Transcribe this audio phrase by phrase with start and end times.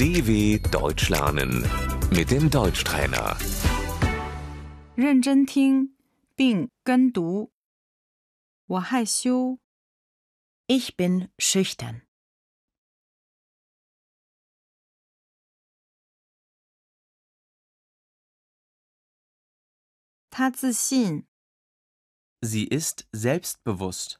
[0.00, 1.62] DW Deutsch lernen
[2.10, 3.36] mit dem Deutschtrainer.
[4.96, 5.94] 认真听
[6.34, 7.52] 并跟读。
[8.66, 9.58] 我害羞，
[10.66, 12.02] Ich bin schüchtern.
[20.30, 21.26] 他自信，
[22.42, 24.19] Sie ist selbstbewusst.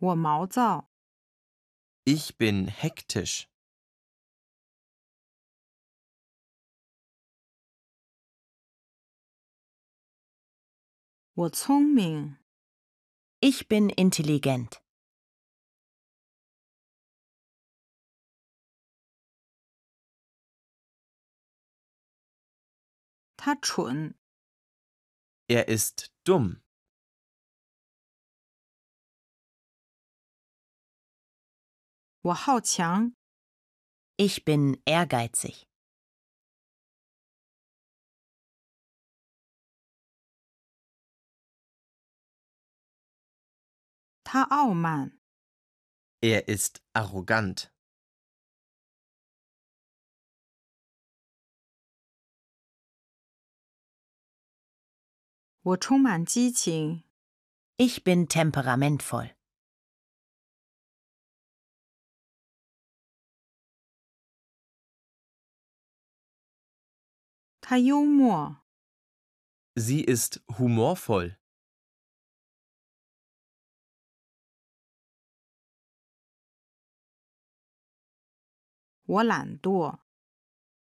[0.00, 0.90] 我毛躁，
[2.04, 3.46] Ich bin hektisch.
[11.34, 12.38] 我聪明，
[13.40, 14.80] Ich bin intelligent.
[23.36, 24.14] 他蠢，
[25.48, 26.59] Er ist dumm.
[32.22, 33.14] 我好强，
[34.16, 35.66] Ich bin ehrgeizig.
[44.24, 45.20] 他傲慢，
[46.20, 47.70] Er ist arrogant.
[55.62, 57.04] 我充满激情，
[57.76, 59.36] Ich bin temperamentvoll.
[67.70, 68.62] 他幽默，
[69.74, 71.36] Sie ist humorvoll.
[79.06, 80.00] 我懒惰，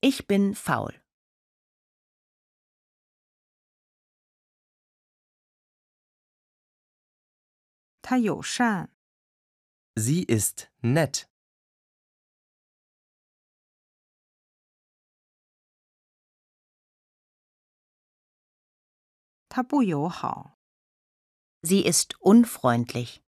[0.00, 1.00] Ich bin faul.
[8.02, 8.90] 他友善，
[9.94, 11.28] Sie ist nett.
[19.56, 20.58] 他不友好，
[21.62, 23.20] Sie ist unfreundlich.